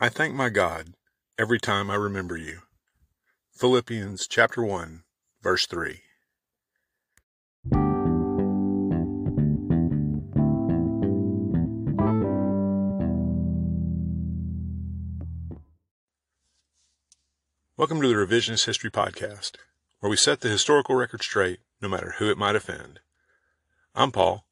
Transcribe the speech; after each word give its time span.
I 0.00 0.08
thank 0.08 0.32
my 0.32 0.48
God 0.48 0.94
every 1.36 1.58
time 1.58 1.90
I 1.90 1.96
remember 1.96 2.36
you. 2.36 2.60
Philippians 3.50 4.28
chapter 4.28 4.62
1, 4.62 5.02
verse 5.42 5.66
3. 5.66 6.02
Welcome 17.76 18.00
to 18.00 18.06
the 18.06 18.14
Revisionist 18.14 18.66
History 18.66 18.92
Podcast, 18.92 19.56
where 19.98 20.08
we 20.08 20.16
set 20.16 20.42
the 20.42 20.48
historical 20.48 20.94
record 20.94 21.24
straight 21.24 21.58
no 21.82 21.88
matter 21.88 22.14
who 22.18 22.30
it 22.30 22.38
might 22.38 22.54
offend. 22.54 23.00
I'm 23.96 24.12
Paul, 24.12 24.46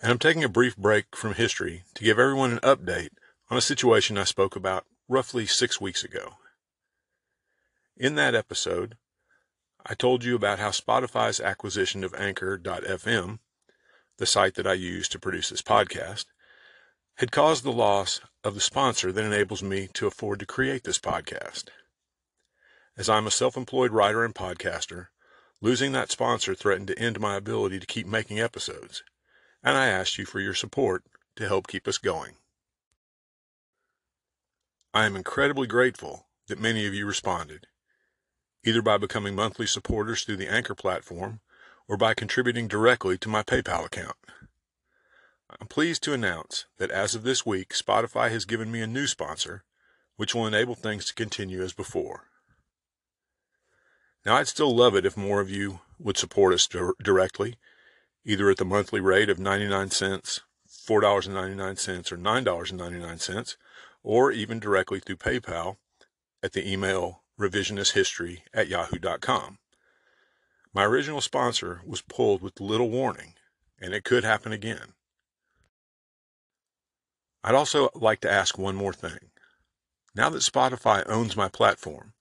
and 0.00 0.12
I'm 0.12 0.20
taking 0.20 0.44
a 0.44 0.48
brief 0.48 0.76
break 0.76 1.16
from 1.16 1.34
history 1.34 1.82
to 1.96 2.04
give 2.04 2.20
everyone 2.20 2.52
an 2.52 2.60
update 2.60 3.10
on 3.48 3.56
a 3.56 3.62
situation 3.62 4.18
I 4.18 4.24
spoke 4.24 4.56
about 4.56 4.86
roughly 5.08 5.46
six 5.46 5.80
weeks 5.80 6.02
ago. 6.02 6.34
In 7.96 8.14
that 8.16 8.34
episode, 8.34 8.96
I 9.84 9.94
told 9.94 10.24
you 10.24 10.34
about 10.34 10.58
how 10.58 10.70
Spotify's 10.70 11.40
acquisition 11.40 12.02
of 12.02 12.14
Anchor.fm, 12.14 13.38
the 14.18 14.26
site 14.26 14.54
that 14.54 14.66
I 14.66 14.72
use 14.72 15.08
to 15.08 15.18
produce 15.20 15.50
this 15.50 15.62
podcast, 15.62 16.24
had 17.18 17.32
caused 17.32 17.62
the 17.62 17.72
loss 17.72 18.20
of 18.42 18.54
the 18.54 18.60
sponsor 18.60 19.12
that 19.12 19.24
enables 19.24 19.62
me 19.62 19.88
to 19.94 20.06
afford 20.06 20.40
to 20.40 20.46
create 20.46 20.84
this 20.84 20.98
podcast. 20.98 21.66
As 22.96 23.08
I'm 23.08 23.26
a 23.26 23.30
self 23.30 23.56
employed 23.56 23.92
writer 23.92 24.24
and 24.24 24.34
podcaster, 24.34 25.06
losing 25.60 25.92
that 25.92 26.10
sponsor 26.10 26.54
threatened 26.54 26.88
to 26.88 26.98
end 26.98 27.20
my 27.20 27.36
ability 27.36 27.78
to 27.78 27.86
keep 27.86 28.06
making 28.06 28.40
episodes, 28.40 29.02
and 29.62 29.76
I 29.76 29.86
asked 29.86 30.18
you 30.18 30.26
for 30.26 30.40
your 30.40 30.54
support 30.54 31.04
to 31.36 31.46
help 31.46 31.68
keep 31.68 31.86
us 31.86 31.98
going. 31.98 32.34
I 34.96 35.04
am 35.04 35.14
incredibly 35.14 35.66
grateful 35.66 36.26
that 36.46 36.58
many 36.58 36.86
of 36.86 36.94
you 36.94 37.04
responded, 37.04 37.66
either 38.64 38.80
by 38.80 38.96
becoming 38.96 39.34
monthly 39.34 39.66
supporters 39.66 40.24
through 40.24 40.38
the 40.38 40.50
Anchor 40.50 40.74
platform 40.74 41.40
or 41.86 41.98
by 41.98 42.14
contributing 42.14 42.66
directly 42.66 43.18
to 43.18 43.28
my 43.28 43.42
PayPal 43.42 43.84
account. 43.84 44.16
I'm 45.60 45.66
pleased 45.66 46.02
to 46.04 46.14
announce 46.14 46.64
that 46.78 46.90
as 46.90 47.14
of 47.14 47.24
this 47.24 47.44
week, 47.44 47.74
Spotify 47.74 48.30
has 48.30 48.46
given 48.46 48.72
me 48.72 48.80
a 48.80 48.86
new 48.86 49.06
sponsor, 49.06 49.64
which 50.16 50.34
will 50.34 50.46
enable 50.46 50.74
things 50.74 51.04
to 51.04 51.14
continue 51.14 51.62
as 51.62 51.74
before. 51.74 52.30
Now, 54.24 54.36
I'd 54.36 54.48
still 54.48 54.74
love 54.74 54.96
it 54.96 55.04
if 55.04 55.14
more 55.14 55.42
of 55.42 55.50
you 55.50 55.80
would 55.98 56.16
support 56.16 56.54
us 56.54 56.66
directly, 56.66 57.58
either 58.24 58.48
at 58.48 58.56
the 58.56 58.64
monthly 58.64 59.00
rate 59.00 59.28
of 59.28 59.38
99 59.38 59.90
cents, 59.90 60.40
$4.99, 60.86 62.12
or 62.12 62.16
$9.99 62.16 63.56
or 64.02 64.30
even 64.30 64.60
directly 64.60 65.00
through 65.00 65.16
PayPal 65.16 65.78
at 66.42 66.52
the 66.52 66.70
email 66.70 67.22
revisionisthistory 67.38 68.42
at 68.54 68.68
yahoo.com. 68.68 69.58
My 70.72 70.84
original 70.84 71.20
sponsor 71.20 71.80
was 71.84 72.02
pulled 72.02 72.40
with 72.40 72.60
little 72.60 72.88
warning, 72.88 73.34
and 73.80 73.92
it 73.92 74.04
could 74.04 74.22
happen 74.22 74.52
again. 74.52 74.92
I'd 77.42 77.54
also 77.54 77.90
like 77.94 78.20
to 78.20 78.30
ask 78.30 78.58
one 78.58 78.76
more 78.76 78.92
thing. 78.92 79.30
Now 80.14 80.30
that 80.30 80.38
Spotify 80.38 81.02
owns 81.08 81.36
my 81.36 81.48
platform, 81.48 82.12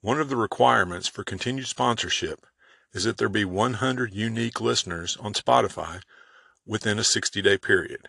one 0.00 0.20
of 0.20 0.28
the 0.28 0.36
requirements 0.36 1.06
for 1.06 1.24
continued 1.24 1.66
sponsorship 1.66 2.46
is 2.92 3.04
that 3.04 3.18
there 3.18 3.28
be 3.28 3.44
100 3.44 4.12
unique 4.12 4.60
listeners 4.60 5.16
on 5.18 5.34
Spotify 5.34 6.02
within 6.68 6.98
a 6.98 7.04
60 7.04 7.42
day 7.42 7.58
period. 7.58 8.06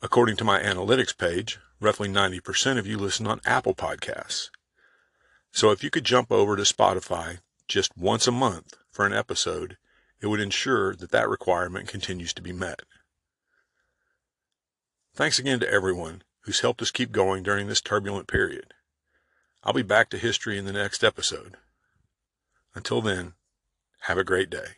According 0.00 0.36
to 0.36 0.44
my 0.44 0.60
analytics 0.60 1.16
page, 1.16 1.58
roughly 1.80 2.08
90% 2.08 2.78
of 2.78 2.86
you 2.86 2.98
listen 2.98 3.26
on 3.26 3.40
Apple 3.44 3.74
Podcasts. 3.74 4.48
So 5.52 5.70
if 5.70 5.84
you 5.84 5.90
could 5.90 6.04
jump 6.04 6.32
over 6.32 6.56
to 6.56 6.62
Spotify 6.62 7.38
just 7.68 7.96
once 7.96 8.26
a 8.26 8.32
month 8.32 8.76
for 8.90 9.06
an 9.06 9.12
episode, 9.12 9.76
it 10.20 10.26
would 10.26 10.40
ensure 10.40 10.94
that 10.94 11.10
that 11.10 11.28
requirement 11.28 11.88
continues 11.88 12.32
to 12.34 12.42
be 12.42 12.52
met. 12.52 12.82
Thanks 15.14 15.38
again 15.38 15.60
to 15.60 15.70
everyone 15.70 16.22
who's 16.42 16.60
helped 16.60 16.80
us 16.80 16.90
keep 16.90 17.12
going 17.12 17.42
during 17.42 17.66
this 17.66 17.80
turbulent 17.80 18.28
period. 18.28 18.72
I'll 19.62 19.72
be 19.72 19.82
back 19.82 20.10
to 20.10 20.18
history 20.18 20.56
in 20.56 20.64
the 20.64 20.72
next 20.72 21.04
episode. 21.04 21.56
Until 22.74 23.02
then, 23.02 23.34
have 24.02 24.18
a 24.18 24.24
great 24.24 24.48
day. 24.48 24.76